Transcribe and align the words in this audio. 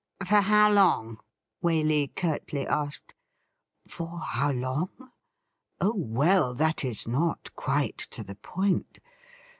'For 0.27 0.41
how 0.41 0.71
long?' 0.71 1.19
Waley 1.63 2.07
curtly 2.15 2.65
asked.' 2.65 3.13
For 3.87 4.17
how 4.17 4.49
long? 4.51 4.89
Oh, 5.79 5.93
well, 5.95 6.55
that 6.55 6.83
is 6.83 7.07
not 7.07 7.53
quite 7.55 7.99
to 8.09 8.23
the 8.23 8.33
point. 8.33 8.97